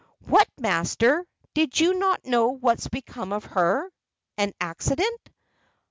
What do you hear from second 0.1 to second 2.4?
"What, master! did not you